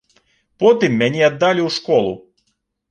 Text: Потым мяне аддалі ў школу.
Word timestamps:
Потым 0.63 0.91
мяне 1.03 1.21
аддалі 1.29 1.61
ў 1.69 1.79
школу. 1.79 2.19